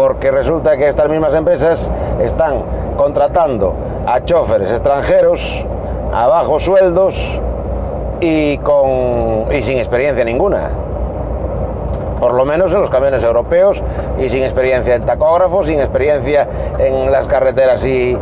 porque 0.00 0.30
resulta 0.30 0.78
que 0.78 0.88
estas 0.88 1.10
mismas 1.10 1.34
empresas 1.34 1.90
están 2.22 2.62
contratando 2.96 3.74
a 4.06 4.24
choferes 4.24 4.70
extranjeros 4.70 5.66
a 6.10 6.26
bajos 6.26 6.62
sueldos 6.62 7.38
y, 8.18 8.56
con, 8.58 9.52
y 9.52 9.60
sin 9.60 9.76
experiencia 9.76 10.24
ninguna. 10.24 10.70
Por 12.20 12.34
lo 12.34 12.44
menos 12.44 12.72
en 12.72 12.80
los 12.80 12.90
camiones 12.90 13.22
europeos 13.22 13.82
y 14.18 14.28
sin 14.28 14.42
experiencia 14.42 14.94
en 14.94 15.06
tacógrafos, 15.06 15.66
sin 15.66 15.80
experiencia 15.80 16.46
en 16.78 17.10
las 17.10 17.26
carreteras 17.26 17.84
y, 17.84 18.18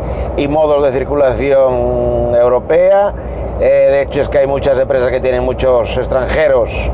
modos 0.49 0.83
de 0.83 0.97
circulación 0.97 2.33
europea. 2.33 3.13
Eh, 3.59 3.87
de 3.91 4.01
hecho 4.03 4.21
es 4.21 4.29
que 4.29 4.39
hay 4.39 4.47
muchas 4.47 4.79
empresas 4.79 5.09
que 5.11 5.19
tienen 5.19 5.43
muchos 5.43 5.97
extranjeros 5.97 6.89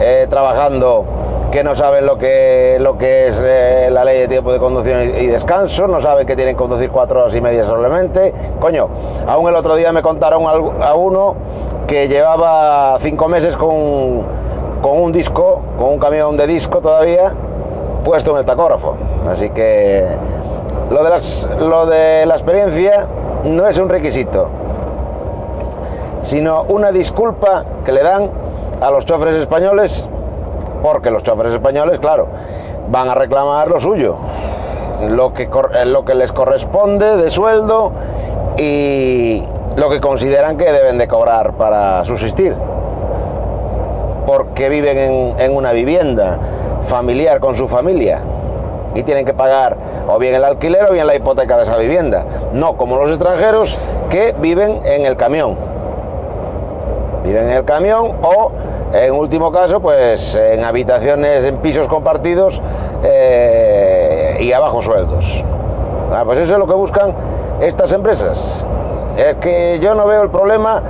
eh, 0.00 0.26
trabajando 0.28 1.04
que 1.52 1.64
no 1.64 1.74
saben 1.74 2.04
lo 2.04 2.18
que, 2.18 2.78
lo 2.80 2.98
que 2.98 3.28
es 3.28 3.40
eh, 3.42 3.88
la 3.92 4.04
ley 4.04 4.20
de 4.20 4.28
tiempo 4.28 4.52
de 4.52 4.58
conducción 4.58 5.02
y, 5.02 5.18
y 5.18 5.26
descanso, 5.26 5.88
no 5.88 6.00
saben 6.00 6.26
que 6.26 6.36
tienen 6.36 6.54
que 6.54 6.58
conducir 6.58 6.90
cuatro 6.90 7.20
horas 7.20 7.34
y 7.34 7.40
media 7.40 7.64
solamente. 7.64 8.32
Coño, 8.60 8.88
aún 9.26 9.48
el 9.48 9.54
otro 9.54 9.76
día 9.76 9.92
me 9.92 10.02
contaron 10.02 10.44
a 10.46 10.94
uno 10.94 11.36
que 11.86 12.06
llevaba 12.08 12.96
cinco 13.00 13.26
meses 13.28 13.56
con, 13.56 14.24
con 14.80 15.00
un 15.00 15.12
disco, 15.12 15.62
con 15.78 15.90
un 15.90 15.98
camión 15.98 16.36
de 16.36 16.46
disco 16.46 16.80
todavía, 16.80 17.32
puesto 18.04 18.32
en 18.32 18.38
el 18.38 18.44
tacógrafo. 18.44 18.96
Así 19.28 19.50
que 19.50 20.06
lo 20.90 21.86
de, 21.86 22.26
la 22.26 22.34
experiencia 22.34 23.06
no 23.44 23.66
es 23.66 23.78
un 23.78 23.88
requisito, 23.88 24.48
sino 26.22 26.64
una 26.64 26.90
disculpa 26.90 27.64
que 27.84 27.92
le 27.92 28.02
dan 28.02 28.30
a 28.80 28.90
los 28.90 29.06
choferes 29.06 29.36
españoles, 29.36 30.08
porque 30.82 31.10
los 31.10 31.22
choferes 31.22 31.54
españoles, 31.54 31.98
claro, 31.98 32.28
van 32.90 33.08
a 33.08 33.14
reclamar 33.14 33.68
lo 33.68 33.80
suyo, 33.80 34.16
lo 35.08 35.32
que, 35.34 35.44
eh, 35.74 35.84
lo 35.84 36.04
que 36.04 36.14
les 36.14 36.32
corresponde 36.32 37.16
de 37.16 37.30
sueldo 37.30 37.92
y 38.58 39.44
lo 39.76 39.90
que 39.90 40.00
consideran 40.00 40.56
que 40.56 40.72
deben 40.72 40.98
de 40.98 41.06
cobrar 41.06 41.52
para 41.52 42.04
subsistir, 42.04 42.56
porque 44.30 44.68
viven 44.68 45.34
en, 45.40 45.56
una 45.56 45.72
vivienda 45.72 46.38
familiar 46.86 47.40
con 47.40 47.56
su 47.56 47.66
familia. 47.66 48.20
Y 48.94 49.02
tienen 49.02 49.26
que 49.26 49.34
pagar 49.34 49.76
o 50.06 50.20
bien 50.20 50.36
el 50.36 50.44
alquiler 50.44 50.86
o 50.88 50.92
bien 50.92 51.08
la 51.08 51.16
hipoteca 51.16 51.56
de 51.56 51.64
esa 51.64 51.76
vivienda, 51.76 52.24
no 52.52 52.76
como 52.76 52.96
los 52.96 53.10
extranjeros 53.10 53.76
que 54.08 54.32
viven 54.40 54.82
en 54.84 55.04
el 55.04 55.16
camión. 55.16 55.56
Viven 57.24 57.50
en 57.50 57.56
el 57.56 57.64
camión 57.64 58.12
o 58.22 58.52
en 58.92 59.14
último 59.14 59.50
caso 59.50 59.80
pues 59.80 60.36
en 60.36 60.62
habitaciones 60.62 61.44
en 61.44 61.56
pisos 61.56 61.88
compartidos 61.88 62.62
eh, 63.02 64.38
y 64.38 64.52
a 64.52 64.60
bajos 64.60 64.84
sueldos. 64.84 65.44
Ah, 66.12 66.22
pues 66.24 66.38
eso 66.38 66.52
es 66.52 66.58
lo 66.60 66.68
que 66.68 66.74
buscan 66.74 67.12
estas 67.60 67.92
empresas. 67.92 68.64
Es 69.16 69.34
que 69.38 69.80
yo 69.82 69.96
no 69.96 70.06
veo 70.06 70.22
el 70.22 70.30
problema 70.30 70.84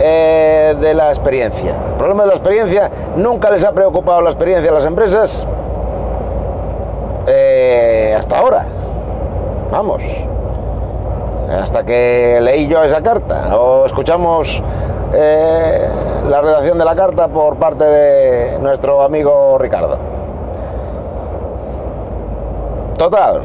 eh, 0.00 0.74
de 0.80 0.94
la 0.94 1.08
experiencia 1.08 1.74
el 1.88 1.94
problema 1.94 2.22
de 2.22 2.28
la 2.28 2.34
experiencia 2.34 2.90
nunca 3.16 3.50
les 3.50 3.64
ha 3.64 3.72
preocupado 3.72 4.22
la 4.22 4.30
experiencia 4.30 4.70
a 4.70 4.74
las 4.74 4.84
empresas 4.84 5.46
eh, 7.26 8.14
hasta 8.16 8.38
ahora 8.38 8.66
vamos 9.70 10.02
hasta 11.50 11.84
que 11.84 12.40
leí 12.42 12.68
yo 12.68 12.82
esa 12.82 13.02
carta 13.02 13.56
o 13.56 13.86
escuchamos 13.86 14.62
eh, 15.14 15.88
la 16.28 16.42
redacción 16.42 16.78
de 16.78 16.84
la 16.84 16.94
carta 16.94 17.28
por 17.28 17.56
parte 17.56 17.84
de 17.84 18.58
nuestro 18.58 19.02
amigo 19.02 19.56
Ricardo. 19.58 19.96
Total, 22.98 23.40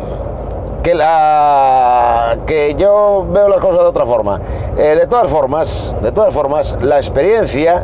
que, 0.82 0.94
la, 0.94 2.38
que 2.46 2.76
yo 2.76 3.26
veo 3.30 3.48
las 3.48 3.60
cosas 3.60 3.84
de 3.84 3.86
otra 3.86 4.06
forma. 4.06 4.42
Eh, 4.78 4.96
de 5.00 5.08
todas 5.08 5.28
formas, 5.28 5.94
de 6.02 6.12
todas 6.12 6.34
formas, 6.34 6.78
la 6.82 6.98
experiencia, 6.98 7.84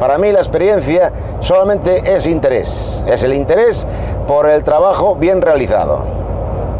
para 0.00 0.18
mí 0.18 0.32
la 0.32 0.40
experiencia 0.40 1.12
solamente 1.40 2.14
es 2.14 2.26
interés. 2.26 3.04
Es 3.06 3.22
el 3.22 3.34
interés 3.34 3.86
por 4.26 4.48
el 4.48 4.64
trabajo 4.64 5.14
bien 5.14 5.40
realizado. 5.40 6.00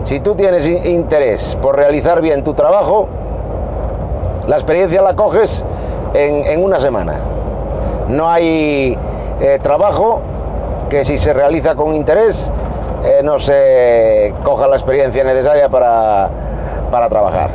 Si 0.05 0.21
tú 0.21 0.35
tienes 0.35 0.67
interés 0.67 1.57
por 1.62 1.76
realizar 1.76 2.21
bien 2.21 2.43
tu 2.45 2.55
trabajo, 2.55 3.09
la 4.47 4.57
experiencia 4.57 5.03
la 5.03 5.15
coges 5.15 5.65
en, 6.15 6.45
en 6.45 6.65
una 6.65 6.81
semana. 6.81 7.15
No 8.09 8.29
hay 8.29 8.97
eh, 9.41 9.59
trabajo 9.62 10.21
que 10.88 11.05
si 11.05 11.19
se 11.19 11.33
realiza 11.33 11.75
con 11.75 11.95
interés 11.95 12.53
eh, 13.05 13.21
no 13.23 13.38
se 13.38 14.33
coja 14.43 14.67
la 14.67 14.76
experiencia 14.76 15.23
necesaria 15.25 15.69
para, 15.69 16.31
para 16.91 17.09
trabajar. 17.09 17.50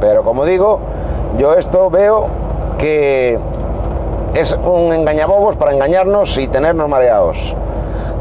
Pero 0.00 0.24
como 0.24 0.44
digo, 0.44 0.80
yo 1.38 1.54
esto 1.54 1.90
veo 1.90 2.26
que 2.78 3.38
es 4.34 4.56
un 4.64 4.92
engañabobos 4.92 5.56
para 5.56 5.72
engañarnos 5.72 6.36
y 6.38 6.48
tenernos 6.48 6.88
mareados 6.88 7.54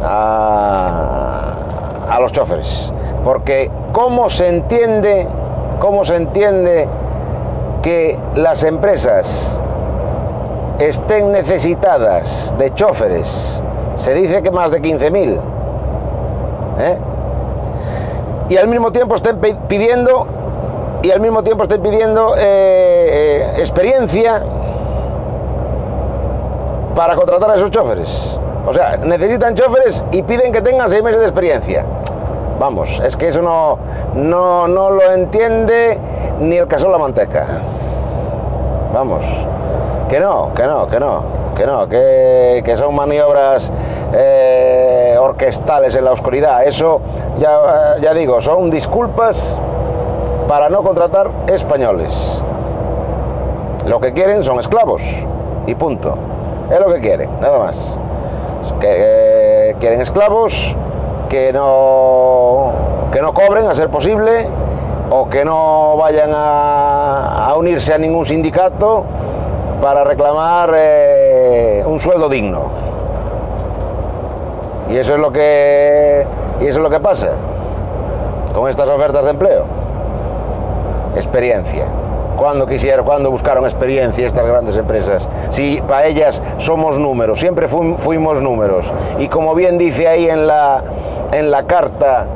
a, 0.04 1.54
los 2.20 2.32
choferes. 2.32 2.94
Porque 3.24 3.70
¿cómo 3.92 4.30
se 4.30 4.48
entiende, 4.48 5.28
cómo 5.80 6.06
se 6.06 6.16
entiende 6.16 6.88
que 7.82 8.18
las 8.36 8.64
empresas 8.64 9.60
estén 10.80 11.32
necesitadas 11.32 12.56
de 12.58 12.74
choferes? 12.74 13.62
Se 13.96 14.14
dice 14.14 14.44
que 14.44 14.52
más 14.52 14.72
de 14.72 14.82
15.000. 14.82 15.40
¿eh? 16.80 16.98
Y 18.50 18.58
al 18.58 18.68
mismo 18.68 18.92
tiempo 18.92 19.16
estén 19.16 19.40
pi- 19.40 19.56
pidiendo 19.68 20.28
y 21.08 21.12
al 21.12 21.22
mismo 21.22 21.42
tiempo 21.42 21.64
estén 21.64 21.82
pidiendo 21.82 22.36
eh, 22.36 22.42
eh, 22.42 23.52
experiencia 23.60 24.44
para 26.94 27.16
contratar 27.16 27.50
a 27.52 27.56
esos 27.56 27.72
choferes. 27.72 28.38
O 28.66 28.74
sea, 28.74 28.98
necesitan 28.98 29.56
choferes 29.56 30.04
y 30.12 30.22
piden 30.24 30.52
que 30.52 30.62
tengan 30.62 30.90
seis 30.90 31.02
meses 31.02 31.22
de 31.22 31.28
experiencia. 31.28 31.86
Vamos, 32.60 33.02
es 33.06 33.16
que 33.16 33.30
eso 33.30 33.42
no, 33.42 33.80
no, 34.16 34.68
no 34.68 34.90
lo 34.90 35.14
entiende 35.14 35.98
ni 36.42 36.58
el 36.58 36.68
caso 36.68 36.90
la 36.90 36.98
manteca. 36.98 37.46
Vamos, 38.94 39.24
que 40.10 40.20
no, 40.20 40.54
que 40.54 40.64
no, 40.64 40.88
que 40.88 41.00
no, 41.00 41.24
que 41.56 41.66
no, 41.66 41.88
que, 41.88 42.64
que 42.66 42.76
son 42.76 42.94
maniobras 42.96 43.72
eh, 44.14 45.16
orquestales 45.18 45.96
en 45.96 46.04
la 46.04 46.12
oscuridad. 46.12 46.66
Eso, 46.66 47.00
ya, 47.40 47.96
ya 48.02 48.14
digo, 48.14 48.42
son 48.42 48.70
disculpas 48.70 49.58
para 50.48 50.70
no 50.70 50.82
contratar 50.82 51.30
españoles. 51.48 52.42
Lo 53.86 54.00
que 54.00 54.14
quieren 54.14 54.44
son 54.44 54.60
esclavos 54.60 55.02
y 55.66 55.76
punto. 55.76 56.18
Es 56.72 56.80
lo 56.80 56.94
que 56.94 57.00
quieren, 57.00 57.30
nada 57.40 57.60
más. 57.60 57.98
Eh, 58.82 59.76
quieren 59.80 60.02
esclavos 60.02 60.76
que 61.30 61.54
no, 61.54 62.72
que 63.12 63.22
no 63.22 63.34
cobren 63.34 63.68
a 63.68 63.76
ser 63.76 63.90
posible 63.90 64.48
o 65.10 65.30
que 65.30 65.46
no 65.46 65.96
vayan 65.98 66.32
a, 66.34 67.48
a 67.50 67.56
unirse 67.56 67.94
a 67.94 67.98
ningún 67.98 68.26
sindicato 68.26 69.06
para 69.82 70.04
reclamar 70.04 70.72
eh, 70.76 71.84
un 71.86 72.00
sueldo 72.00 72.30
digno. 72.30 72.64
Y 74.90 74.98
eso 74.98 75.16
es 75.16 75.20
lo 75.20 75.32
que 75.32 76.26
y 76.62 76.66
eso 76.66 76.80
es 76.80 76.84
lo 76.84 76.90
que 76.90 77.00
pasa 77.00 77.30
con 78.54 78.70
estas 78.70 78.88
ofertas 78.88 79.24
de 79.26 79.32
empleo. 79.32 79.77
Experiencia. 81.18 81.86
Cuando 82.38 82.68
quisieron, 82.68 83.04
cuando 83.06 83.32
buscaron 83.32 83.66
experiencia 83.66 84.26
estas 84.28 84.46
grandes 84.46 84.78
empresas? 84.78 85.28
Si 85.50 85.82
para 85.88 86.06
ellas 86.06 86.44
somos 86.58 86.98
números, 87.00 87.40
siempre 87.40 87.68
fu- 87.68 87.96
fuimos 87.98 88.42
números. 88.42 88.94
Y 89.18 89.28
como 89.28 89.56
bien 89.56 89.78
dice 89.80 90.08
ahí 90.08 90.30
en 90.30 90.46
la, 90.46 90.84
en 91.34 91.50
la 91.50 91.64
carta, 91.64 92.28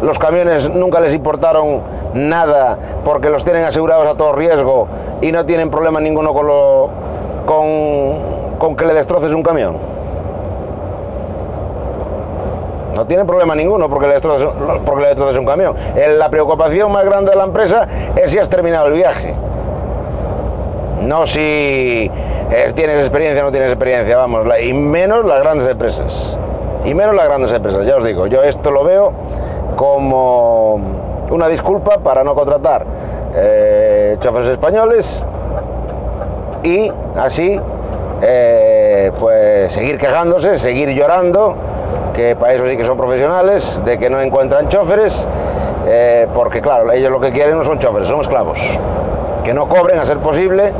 los 0.00 0.18
camiones 0.18 0.70
nunca 0.74 0.98
les 1.00 1.12
importaron 1.12 1.82
nada 2.14 2.78
porque 3.04 3.28
los 3.28 3.44
tienen 3.44 3.64
asegurados 3.64 4.06
a 4.08 4.14
todo 4.14 4.32
riesgo 4.32 4.88
y 5.20 5.30
no 5.30 5.44
tienen 5.44 5.68
problema 5.70 6.00
ninguno 6.00 6.32
con, 6.32 6.46
lo, 6.46 6.88
con, 7.44 8.58
con 8.58 8.76
que 8.76 8.86
le 8.86 8.94
destroces 8.94 9.32
un 9.34 9.42
camión. 9.42 9.76
No 13.00 13.06
tienen 13.06 13.26
problema 13.26 13.54
ninguno 13.54 13.88
porque 13.88 14.06
le 14.08 14.12
destroces, 14.12 14.46
porque 14.84 15.14
le 15.14 15.38
un 15.38 15.46
camión. 15.46 15.74
Eh, 15.96 16.16
La 16.18 16.28
preocupación 16.28 16.92
más 16.92 17.02
grande 17.06 17.30
de 17.30 17.36
la 17.38 17.44
empresa 17.44 17.88
es 18.14 18.30
si 18.30 18.38
has 18.38 18.50
terminado 18.50 18.88
el 18.88 18.92
viaje. 18.92 19.34
No 21.00 21.26
si 21.26 22.10
eh, 22.50 22.72
tienes 22.74 22.98
experiencia 22.98 23.40
o 23.40 23.46
no 23.46 23.52
tienes 23.52 23.70
experiencia, 23.70 24.18
vamos, 24.18 24.46
y 24.62 24.74
menos 24.74 25.24
las 25.24 25.40
grandes 25.40 25.66
empresas. 25.66 26.36
Y 26.84 26.92
menos 26.92 27.14
las 27.14 27.24
grandes 27.24 27.50
empresas, 27.54 27.86
ya 27.86 27.96
os 27.96 28.04
digo, 28.04 28.26
yo 28.26 28.42
esto 28.42 28.70
lo 28.70 28.84
veo 28.84 29.12
como 29.76 30.78
una 31.30 31.48
disculpa 31.48 32.00
para 32.00 32.22
no 32.22 32.34
contratar 32.34 32.84
eh, 33.34 34.18
choferes 34.20 34.50
españoles 34.50 35.24
y 36.62 36.92
así 37.16 37.58
pues 39.18 39.72
seguir 39.72 39.96
quejándose, 39.96 40.58
seguir 40.58 40.90
llorando, 40.90 41.56
que 42.14 42.36
para 42.36 42.54
eso 42.54 42.66
sí 42.66 42.76
que 42.76 42.84
son 42.84 42.96
profesionales, 42.96 43.82
de 43.84 43.98
que 43.98 44.10
no 44.10 44.20
encuentran 44.20 44.68
choferes, 44.68 45.26
eh, 45.86 46.26
porque 46.34 46.60
claro, 46.60 46.90
ellos 46.92 47.10
lo 47.10 47.20
que 47.20 47.32
quieren 47.32 47.56
no 47.58 47.64
son 47.64 47.78
choferes, 47.78 48.08
son 48.08 48.20
esclavos, 48.20 48.58
que 49.44 49.54
no 49.54 49.68
cobren 49.68 49.98
a 49.98 50.06
ser 50.06 50.18
posible 50.18 50.72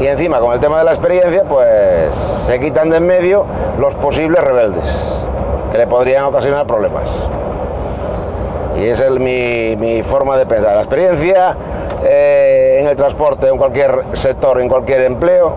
y 0.00 0.06
encima 0.06 0.38
con 0.38 0.52
el 0.52 0.60
tema 0.60 0.78
de 0.78 0.84
la 0.84 0.92
experiencia 0.92 1.44
pues 1.48 2.14
se 2.14 2.60
quitan 2.60 2.90
de 2.90 2.98
en 2.98 3.06
medio 3.06 3.44
los 3.78 3.94
posibles 3.94 4.40
rebeldes 4.42 5.24
que 5.72 5.78
le 5.78 5.86
podrían 5.86 6.24
ocasionar 6.24 6.66
problemas. 6.66 7.10
Y 8.80 8.86
esa 8.86 9.06
es 9.06 9.18
mi, 9.18 9.74
mi 9.76 10.02
forma 10.02 10.36
de 10.36 10.46
pensar. 10.46 10.76
La 10.76 10.82
experiencia 10.82 11.56
eh, 12.04 12.78
en 12.80 12.86
el 12.86 12.96
transporte, 12.96 13.48
en 13.48 13.58
cualquier 13.58 14.04
sector, 14.12 14.60
en 14.60 14.68
cualquier 14.68 15.00
empleo, 15.02 15.56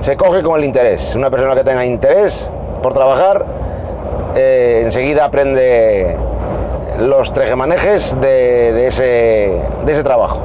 se 0.00 0.16
coge 0.16 0.42
con 0.42 0.58
el 0.58 0.64
interés. 0.64 1.14
Una 1.14 1.30
persona 1.30 1.54
que 1.54 1.64
tenga 1.64 1.84
interés 1.84 2.50
por 2.82 2.94
trabajar, 2.94 3.44
eh, 4.34 4.82
enseguida 4.84 5.24
aprende 5.26 6.16
los 6.98 7.32
trejemanejes 7.32 8.20
de, 8.20 8.72
de 8.72 8.86
ese, 8.86 9.62
de 9.84 9.92
ese 9.92 10.02
trabajo. 10.04 10.42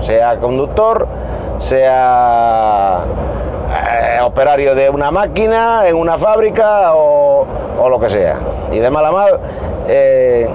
Sea 0.00 0.36
conductor, 0.38 1.06
sea 1.58 3.00
eh, 4.16 4.20
operario 4.22 4.74
de 4.74 4.88
una 4.90 5.10
máquina, 5.10 5.86
en 5.86 5.96
una 5.96 6.16
fábrica 6.18 6.94
o, 6.94 7.46
lo 7.88 7.98
que 8.00 8.08
sea. 8.10 8.36
Y 8.72 8.78
de 8.78 8.90
mal 8.90 9.04
a 9.06 9.10
mal, 9.12 9.40
eh, 9.88 10.48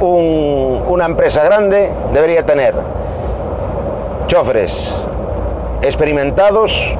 un- 0.00 0.82
una 0.88 1.06
empresa 1.06 1.42
grande 1.44 1.90
debería 2.12 2.44
tener 2.44 2.74
choferes 4.26 5.04
experimentados 5.82 6.96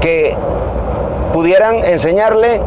que 0.00 0.36
pudieran 1.36 1.84
enseñarle 1.84 2.62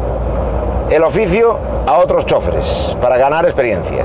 el 0.92 1.02
oficio 1.02 1.58
a 1.88 1.98
otros 1.98 2.28
choferes 2.28 2.96
para 3.02 3.18
ganar 3.18 3.44
experiencia. 3.46 4.04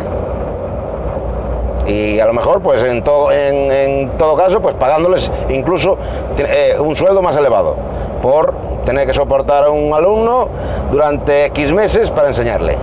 Y 1.87 2.19
a 2.19 2.25
lo 2.25 2.33
mejor, 2.33 2.63
pues 2.63 2.83
en 2.83 3.05
en 3.07 4.09
todo 4.17 4.37
caso, 4.37 4.63
pues 4.63 4.75
pagándoles 4.77 5.31
incluso 5.51 5.99
eh, 6.39 6.77
un 6.79 6.97
sueldo 6.97 7.21
más 7.21 7.37
elevado 7.37 7.77
por 8.23 8.55
tener 8.87 9.07
que 9.07 9.13
soportar 9.13 9.65
a 9.65 9.69
un 9.71 9.93
alumno 9.93 10.49
durante 10.91 11.45
X 11.45 11.71
meses 11.75 12.11
para 12.11 12.29
enseñarle. 12.29 12.77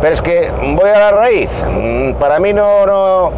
Pero 0.00 0.14
es 0.14 0.22
que 0.22 0.52
voy 0.80 0.88
a 0.88 0.98
la 1.00 1.10
raíz. 1.10 1.50
Mm, 1.68 2.12
Para 2.12 2.38
mí 2.38 2.52
no, 2.52 2.86
no- 2.86 3.30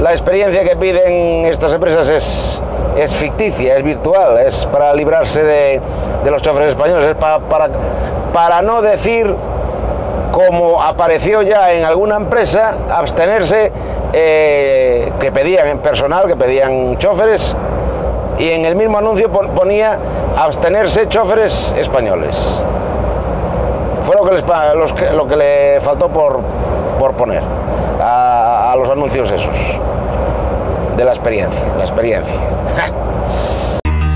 la 0.00 0.12
experiencia 0.12 0.62
que 0.62 0.76
piden 0.76 1.46
estas 1.46 1.72
empresas 1.72 2.08
es, 2.08 2.62
es 2.96 3.14
ficticia, 3.14 3.76
es 3.76 3.82
virtual, 3.82 4.38
es 4.38 4.66
para 4.66 4.92
librarse 4.94 5.42
de, 5.42 5.80
de 6.24 6.30
los 6.30 6.42
choferes 6.42 6.70
españoles, 6.70 7.06
es 7.10 7.14
pa- 7.16 7.38
para, 7.40 7.68
para 8.32 8.62
no 8.62 8.82
decir 8.82 9.34
como 10.32 10.80
apareció 10.82 11.42
ya 11.42 11.72
en 11.72 11.84
alguna 11.84 12.16
empresa, 12.16 12.74
abstenerse, 12.90 13.72
eh, 14.12 15.12
que 15.18 15.32
pedían 15.32 15.66
en 15.66 15.78
personal, 15.78 16.26
que 16.26 16.36
pedían 16.36 16.96
choferes, 16.98 17.56
y 18.38 18.50
en 18.50 18.64
el 18.64 18.76
mismo 18.76 18.98
anuncio 18.98 19.30
pon- 19.30 19.48
ponía 19.50 19.98
abstenerse 20.38 21.08
choferes 21.08 21.74
españoles. 21.76 22.36
Fue 24.04 24.16
lo 24.16 24.24
que, 24.24 24.32
les 24.34 24.44
los 24.74 25.12
lo 25.14 25.26
que 25.26 25.36
le 25.36 25.80
faltó 25.82 26.08
por, 26.08 26.40
por 26.98 27.12
poner 27.14 27.42
a 28.00 28.74
los 28.78 28.88
anuncios 28.88 29.30
esos, 29.30 29.54
de 31.00 31.06
la 31.06 31.12
experiencia, 31.12 31.60
la 31.78 31.84
experiencia. 31.84 32.34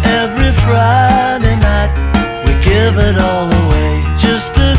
Every 0.04 0.52
Friday 0.66 1.56
night 1.56 1.90
we 2.44 2.52
give 2.60 2.98
it 2.98 3.16
all 3.18 3.48
away 3.48 4.04
just 4.18 4.54
the 4.54 4.76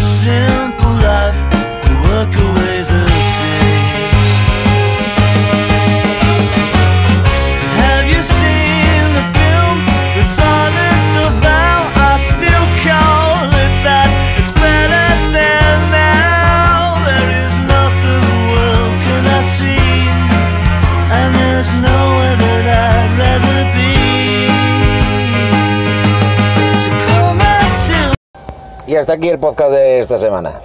el 29.29 29.39
podcast 29.39 29.71
de 29.71 29.99
esta 29.99 30.19
semana. 30.19 30.61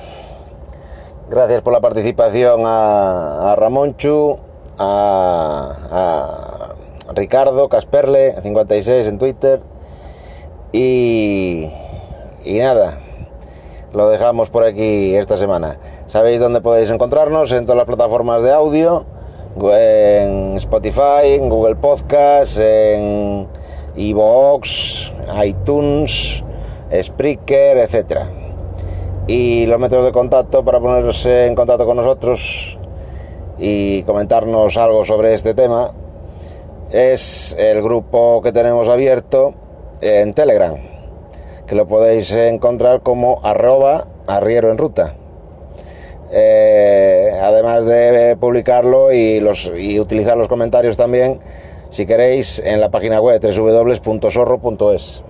Gracias 1.31 1.63
por 1.63 1.73
la 1.73 1.81
participación 1.81 2.63
a, 2.67 3.53
a 3.53 3.57
Ramonchu, 3.57 4.39
a, 4.79 5.77
a 5.91 7.13
Ricardo 7.15 7.69
Casperle, 7.69 8.35
56 8.43 9.07
en 9.07 9.19
Twitter. 9.19 9.61
Y, 10.73 11.71
y 12.45 12.59
nada, 12.59 13.01
lo 13.95 14.09
dejamos 14.09 14.51
por 14.51 14.65
aquí 14.65 15.15
esta 15.15 15.39
semana. 15.39 15.79
Sabéis 16.07 16.41
dónde 16.41 16.61
podéis 16.61 16.91
encontrarnos 16.91 17.53
en 17.53 17.65
todas 17.65 17.79
las 17.79 17.87
plataformas 17.87 18.43
de 18.43 18.53
audio, 18.53 19.07
en 19.73 20.57
Spotify, 20.57 21.25
en 21.25 21.49
Google 21.49 21.77
Podcast, 21.77 22.59
en 22.59 23.49
iVoox, 23.97 25.13
iTunes, 25.45 26.45
Spreaker, 26.93 27.79
etcétera 27.79 28.40
y 29.31 29.65
los 29.67 29.79
métodos 29.79 30.07
de 30.07 30.11
contacto 30.11 30.65
para 30.65 30.81
ponerse 30.81 31.47
en 31.47 31.55
contacto 31.55 31.87
con 31.87 31.97
nosotros 31.97 32.77
y 33.59 34.03
comentarnos 34.03 34.77
algo 34.77 35.05
sobre 35.05 35.35
este 35.35 35.55
tema 35.55 35.93
es 36.91 37.55
el 37.57 37.81
grupo 37.81 38.43
que 38.43 38.51
tenemos 38.51 38.89
abierto 38.89 39.55
en 40.01 40.35
Telegram, 40.35 40.75
que 41.65 41.77
lo 41.77 41.87
podéis 41.87 42.33
encontrar 42.33 43.03
como 43.03 43.41
arroba 43.45 44.09
arriero 44.27 44.69
en 44.69 44.79
ruta. 44.79 45.15
Eh, 46.33 47.31
además 47.41 47.87
de 47.87 48.37
publicarlo 48.37 49.13
y, 49.13 49.41
utilizar 50.01 50.37
los 50.37 50.49
comentarios 50.49 50.97
también, 50.97 51.39
si 51.91 52.05
queréis, 52.05 52.59
en 52.59 52.81
la 52.81 52.91
página 52.91 53.21
web 53.21 53.41
www.sorro.es. 53.41 55.23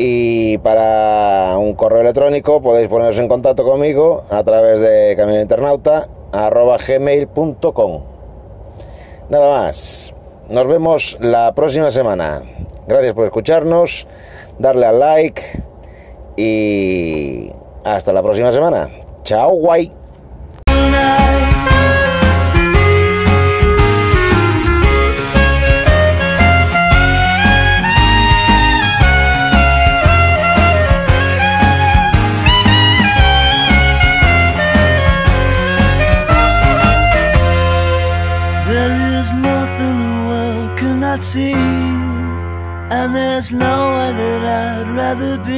Y 0.00 0.58
para 0.58 1.58
un 1.58 1.74
correo 1.74 2.02
electrónico 2.02 2.62
podéis 2.62 2.86
poneros 2.88 3.18
en 3.18 3.26
contacto 3.26 3.64
conmigo 3.64 4.22
a 4.30 4.44
través 4.44 4.80
de 4.80 5.16
caminointernauta.gmail.com 5.16 8.02
Nada 9.28 9.48
más. 9.48 10.14
Nos 10.50 10.66
vemos 10.66 11.18
la 11.20 11.54
próxima 11.54 11.90
semana. 11.90 12.40
Gracias 12.86 13.12
por 13.12 13.26
escucharnos, 13.26 14.06
darle 14.58 14.86
al 14.86 14.98
like 15.00 15.42
y 16.36 17.50
hasta 17.84 18.12
la 18.12 18.22
próxima 18.22 18.52
semana. 18.52 18.88
Chao, 19.24 19.50
guay. 19.50 19.92
Rather 45.08 45.38
be. 45.38 45.57